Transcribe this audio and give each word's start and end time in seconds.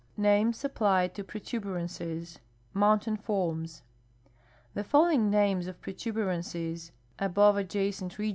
NAMES 0.17 0.65
APPLIED 0.65 1.13
TO 1.13 1.23
PROTUBERANCES 1.23 2.39
(MOUNTAIN 2.73 3.17
FORMS) 3.17 3.83
The 4.73 4.83
following 4.83 5.29
names 5.29 5.67
of 5.67 5.79
protuberances 5.79 6.91
above 7.19 7.55
adjacent 7.55 8.17
regions. 8.17 8.29